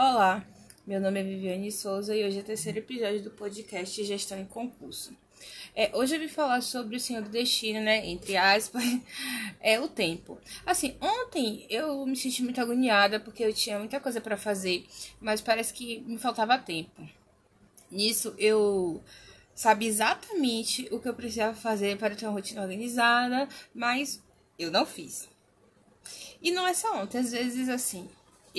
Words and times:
Olá, 0.00 0.46
meu 0.86 1.00
nome 1.00 1.18
é 1.18 1.24
Viviane 1.24 1.72
Souza 1.72 2.14
e 2.14 2.24
hoje 2.24 2.38
é 2.38 2.40
o 2.40 2.44
terceiro 2.44 2.78
episódio 2.78 3.20
do 3.20 3.32
podcast 3.32 4.04
Gestão 4.04 4.38
em 4.38 4.44
Concurso. 4.44 5.12
É, 5.74 5.90
hoje 5.92 6.14
eu 6.14 6.20
vim 6.20 6.28
falar 6.28 6.60
sobre 6.60 6.94
o 6.94 7.00
Senhor 7.00 7.20
do 7.20 7.28
Destino, 7.28 7.80
né? 7.80 8.06
Entre 8.06 8.36
aspas, 8.36 8.84
é 9.60 9.80
o 9.80 9.88
tempo. 9.88 10.38
Assim, 10.64 10.96
ontem 11.00 11.66
eu 11.68 12.06
me 12.06 12.14
senti 12.14 12.44
muito 12.44 12.60
agoniada 12.60 13.18
porque 13.18 13.42
eu 13.42 13.52
tinha 13.52 13.76
muita 13.76 13.98
coisa 13.98 14.20
para 14.20 14.36
fazer, 14.36 14.86
mas 15.20 15.40
parece 15.40 15.74
que 15.74 15.98
me 16.02 16.16
faltava 16.16 16.56
tempo. 16.58 17.02
Nisso 17.90 18.32
eu 18.38 19.02
sabia 19.52 19.88
exatamente 19.88 20.86
o 20.92 21.00
que 21.00 21.08
eu 21.08 21.14
precisava 21.14 21.56
fazer 21.56 21.98
para 21.98 22.14
ter 22.14 22.24
uma 22.24 22.34
rotina 22.34 22.62
organizada, 22.62 23.48
mas 23.74 24.22
eu 24.56 24.70
não 24.70 24.86
fiz. 24.86 25.28
E 26.40 26.52
não 26.52 26.68
é 26.68 26.72
só 26.72 27.02
ontem, 27.02 27.18
às 27.18 27.32
vezes 27.32 27.68
assim, 27.68 28.08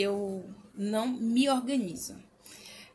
eu 0.02 0.46
não 0.76 1.08
me 1.08 1.50
organizo. 1.50 2.16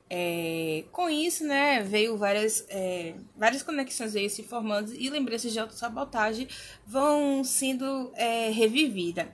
É, 0.08 0.84
com 0.92 1.08
isso, 1.08 1.44
né, 1.44 1.82
veio 1.82 2.16
várias, 2.16 2.64
é, 2.68 3.14
várias 3.36 3.62
conexões 3.62 4.12
veio 4.12 4.28
se 4.28 4.42
formando 4.42 4.94
e 4.94 5.08
lembranças 5.08 5.52
de 5.52 5.58
autossabotagem 5.58 6.46
vão 6.86 7.42
sendo 7.42 8.12
é, 8.14 8.50
revividas. 8.50 9.26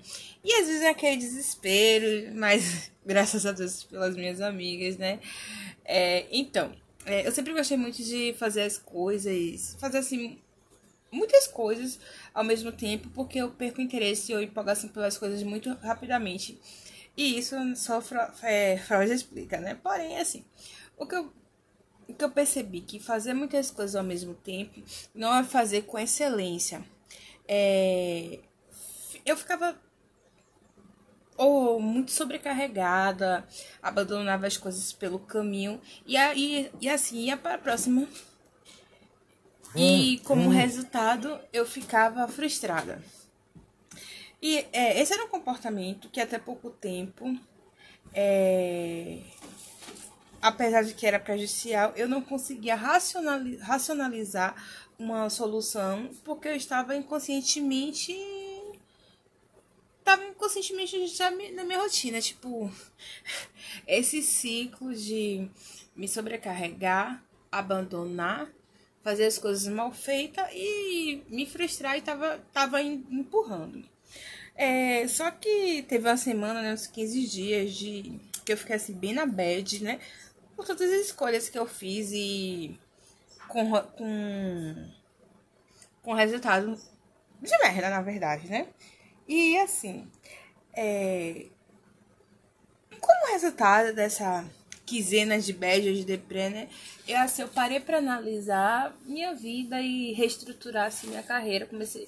E 0.42 0.52
às 0.54 0.66
vezes 0.66 0.82
é 0.82 0.88
aquele 0.88 1.16
desespero, 1.16 2.34
mas 2.34 2.90
graças 3.04 3.44
a 3.44 3.52
Deus 3.52 3.84
pelas 3.84 4.16
minhas 4.16 4.40
amigas, 4.40 4.96
né? 4.96 5.18
É, 5.84 6.26
então, 6.30 6.72
é, 7.04 7.26
eu 7.26 7.32
sempre 7.32 7.52
gostei 7.52 7.76
muito 7.76 8.02
de 8.02 8.34
fazer 8.38 8.62
as 8.62 8.78
coisas, 8.78 9.76
fazer 9.78 9.98
assim, 9.98 10.38
muitas 11.10 11.46
coisas 11.46 11.98
ao 12.32 12.44
mesmo 12.44 12.70
tempo, 12.72 13.10
porque 13.10 13.38
eu 13.38 13.50
perco 13.50 13.80
interesse 13.80 14.32
ou 14.32 14.40
empolgação 14.40 14.88
pelas 14.88 15.18
coisas 15.18 15.42
muito 15.42 15.72
rapidamente. 15.82 16.58
E 17.20 17.38
isso 17.38 17.54
só 17.76 18.02
é, 18.42 18.78
Freud 18.78 19.12
explica, 19.12 19.60
né? 19.60 19.74
Porém, 19.74 20.18
assim, 20.18 20.42
o 20.96 21.04
que 21.06 21.14
eu 21.14 21.30
que 22.16 22.24
eu 22.24 22.30
percebi 22.30 22.80
que 22.80 22.98
fazer 22.98 23.34
muitas 23.34 23.70
coisas 23.70 23.94
ao 23.94 24.02
mesmo 24.02 24.32
tempo 24.34 24.82
não 25.14 25.36
é 25.36 25.44
fazer 25.44 25.82
com 25.82 25.98
excelência. 25.98 26.82
É, 27.46 28.40
eu 29.26 29.36
ficava 29.36 29.78
ou 31.36 31.78
muito 31.78 32.10
sobrecarregada, 32.10 33.46
abandonava 33.82 34.46
as 34.46 34.56
coisas 34.56 34.90
pelo 34.90 35.18
caminho 35.18 35.78
e, 36.06 36.16
aí, 36.16 36.72
e 36.80 36.88
assim 36.88 37.26
ia 37.26 37.36
para 37.36 37.56
a 37.56 37.58
próxima. 37.58 38.08
E 39.76 40.16
hum, 40.16 40.24
como 40.24 40.48
hum. 40.48 40.52
resultado, 40.52 41.38
eu 41.52 41.66
ficava 41.66 42.26
frustrada. 42.28 43.02
E 44.42 44.66
é, 44.72 45.00
esse 45.00 45.12
era 45.12 45.24
um 45.24 45.28
comportamento 45.28 46.08
que 46.08 46.20
até 46.20 46.38
pouco 46.38 46.70
tempo, 46.70 47.38
é, 48.14 49.18
apesar 50.40 50.82
de 50.82 50.94
que 50.94 51.06
era 51.06 51.20
prejudicial, 51.20 51.92
eu 51.96 52.08
não 52.08 52.22
conseguia 52.22 52.74
racionalizar 52.74 54.54
uma 54.98 55.28
solução 55.30 56.10
porque 56.24 56.48
eu 56.48 56.56
estava 56.56 56.96
inconscientemente 56.96 58.12
estava 60.10 60.24
inconscientemente 60.24 61.06
já 61.06 61.30
na 61.30 61.64
minha 61.64 61.78
rotina, 61.78 62.20
tipo, 62.20 62.70
esse 63.86 64.22
ciclo 64.22 64.92
de 64.94 65.48
me 65.94 66.08
sobrecarregar, 66.08 67.22
abandonar, 67.52 68.50
fazer 69.02 69.26
as 69.26 69.38
coisas 69.38 69.72
mal 69.72 69.92
feitas 69.92 70.46
e 70.52 71.22
me 71.28 71.46
frustrar 71.46 71.96
e 71.96 72.02
tava, 72.02 72.38
tava 72.52 72.82
empurrando. 72.82 73.84
É, 74.62 75.08
só 75.08 75.30
que 75.30 75.82
teve 75.88 76.06
uma 76.06 76.18
semana, 76.18 76.60
né, 76.60 76.74
uns 76.74 76.86
15 76.86 77.26
dias 77.26 77.72
de 77.72 78.20
que 78.44 78.52
eu 78.52 78.58
assim 78.74 78.92
bem 78.92 79.14
na 79.14 79.24
bad, 79.24 79.82
né? 79.82 79.98
Por 80.54 80.66
todas 80.66 80.92
as 80.92 81.06
escolhas 81.06 81.48
que 81.48 81.58
eu 81.58 81.66
fiz 81.66 82.10
e 82.12 82.78
com 83.48 83.70
com 83.70 84.90
com 86.02 86.12
resultado 86.12 86.78
de 87.40 87.58
merda, 87.62 87.88
na 87.88 88.02
verdade, 88.02 88.48
né? 88.48 88.66
E 89.26 89.56
assim, 89.56 90.06
é, 90.76 91.46
como 93.00 93.32
resultado 93.32 93.94
dessa 93.94 94.44
quinzena 94.84 95.38
de 95.40 95.54
bad 95.54 95.94
de 95.94 96.04
deprê, 96.04 96.50
né? 96.50 96.68
Eu, 97.08 97.16
assim, 97.18 97.40
eu 97.40 97.48
parei 97.48 97.80
para 97.80 97.96
analisar 97.96 98.94
minha 99.06 99.34
vida 99.34 99.80
e 99.80 100.12
reestruturar 100.12 100.88
assim, 100.88 101.06
minha 101.06 101.22
carreira. 101.22 101.64
Comecei 101.64 102.06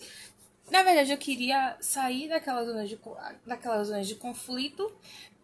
na 0.73 0.83
verdade, 0.83 1.13
eu 1.13 1.19
queria 1.19 1.77
sair 1.81 2.31
daquela 2.31 2.65
zona 2.65 2.87
de, 2.87 2.99
daquela 3.47 3.85
zona 3.85 4.03
de 4.03 4.15
conflito, 4.15 4.91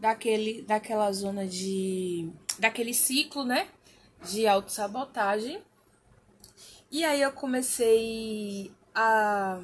daquele, 0.00 0.62
daquela 0.62 1.12
zona 1.12 1.46
de. 1.46 2.32
daquele 2.58 2.94
ciclo, 2.94 3.44
né? 3.44 3.68
De 4.24 4.46
autossabotagem. 4.46 5.62
E 6.90 7.04
aí 7.04 7.20
eu 7.20 7.30
comecei 7.30 8.72
a 8.94 9.60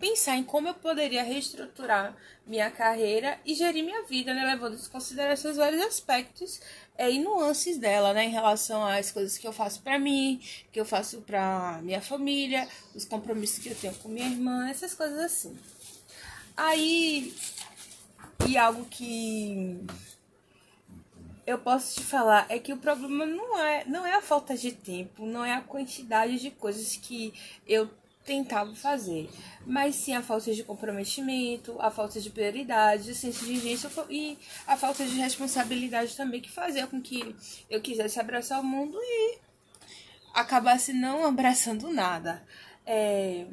pensar 0.00 0.36
em 0.36 0.42
como 0.42 0.66
eu 0.66 0.74
poderia 0.74 1.22
reestruturar 1.22 2.16
minha 2.46 2.70
carreira 2.70 3.38
e 3.44 3.54
gerir 3.54 3.84
minha 3.84 4.02
vida, 4.04 4.32
né, 4.32 4.44
levando 4.44 4.74
em 4.74 4.88
consideração 4.88 5.54
vários 5.54 5.82
aspectos 5.82 6.60
é, 6.96 7.10
e 7.10 7.18
nuances 7.18 7.76
dela, 7.76 8.14
né, 8.14 8.24
em 8.24 8.30
relação 8.30 8.84
às 8.84 9.12
coisas 9.12 9.36
que 9.36 9.46
eu 9.46 9.52
faço 9.52 9.82
para 9.82 9.98
mim, 9.98 10.40
que 10.72 10.80
eu 10.80 10.86
faço 10.86 11.20
para 11.20 11.78
minha 11.82 12.00
família, 12.00 12.66
os 12.94 13.04
compromissos 13.04 13.58
que 13.58 13.68
eu 13.68 13.76
tenho 13.76 13.94
com 13.96 14.08
minha 14.08 14.26
irmã, 14.26 14.68
essas 14.70 14.94
coisas 14.94 15.18
assim. 15.18 15.56
Aí, 16.56 17.34
e 18.48 18.56
algo 18.56 18.86
que 18.86 19.78
eu 21.46 21.58
posso 21.58 22.00
te 22.00 22.04
falar 22.04 22.46
é 22.48 22.58
que 22.58 22.72
o 22.72 22.76
problema 22.78 23.26
não 23.26 23.58
é, 23.58 23.84
não 23.84 24.06
é 24.06 24.14
a 24.14 24.22
falta 24.22 24.56
de 24.56 24.72
tempo, 24.72 25.26
não 25.26 25.44
é 25.44 25.52
a 25.52 25.60
quantidade 25.60 26.38
de 26.38 26.50
coisas 26.50 26.96
que 26.96 27.34
eu 27.66 27.90
tentava 28.30 28.72
fazer, 28.76 29.28
mas 29.66 29.96
sim 29.96 30.14
a 30.14 30.22
falta 30.22 30.54
de 30.54 30.62
comprometimento, 30.62 31.74
a 31.80 31.90
falta 31.90 32.20
de 32.20 32.30
prioridade, 32.30 33.10
o 33.10 33.14
senso 33.14 33.44
de 33.44 33.54
urgência 33.54 33.90
e 34.08 34.38
a 34.68 34.76
falta 34.76 35.04
de 35.04 35.16
responsabilidade 35.16 36.16
também 36.16 36.40
que 36.40 36.48
fazia 36.48 36.86
com 36.86 37.02
que 37.02 37.34
eu 37.68 37.82
quisesse 37.82 38.20
abraçar 38.20 38.60
o 38.60 38.64
mundo 38.64 38.96
e 39.02 39.38
acabasse 40.32 40.92
não 40.92 41.24
abraçando 41.26 41.92
nada. 41.92 42.40
É... 42.86 43.46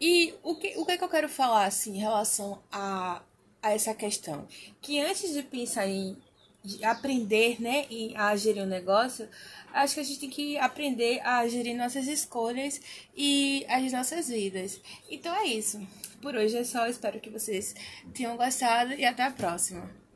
E 0.00 0.34
o 0.42 0.56
que, 0.56 0.76
o 0.76 0.84
que, 0.84 0.92
é 0.92 0.98
que 0.98 1.04
eu 1.04 1.08
quero 1.08 1.28
falar 1.28 1.66
assim, 1.66 1.94
em 1.94 2.00
relação 2.00 2.60
a, 2.72 3.22
a 3.62 3.70
essa 3.70 3.94
questão? 3.94 4.48
Que 4.82 5.00
antes 5.00 5.32
de 5.32 5.44
pensar 5.44 5.86
em 5.86 6.16
de 6.64 6.84
aprender 6.84 7.60
né, 7.60 7.86
a 8.16 8.34
gerir 8.36 8.62
o 8.62 8.66
um 8.66 8.68
negócio, 8.68 9.28
acho 9.72 9.94
que 9.94 10.00
a 10.00 10.04
gente 10.04 10.20
tem 10.20 10.30
que 10.30 10.58
aprender 10.58 11.20
a 11.20 11.46
gerir 11.46 11.76
nossas 11.76 12.06
escolhas 12.06 12.80
e 13.14 13.66
as 13.68 13.92
nossas 13.92 14.28
vidas. 14.28 14.80
Então 15.10 15.34
é 15.34 15.44
isso. 15.46 15.86
Por 16.22 16.34
hoje 16.34 16.56
é 16.56 16.64
só. 16.64 16.86
Espero 16.86 17.20
que 17.20 17.28
vocês 17.28 17.74
tenham 18.14 18.36
gostado 18.36 18.94
e 18.94 19.04
até 19.04 19.24
a 19.24 19.30
próxima. 19.30 20.03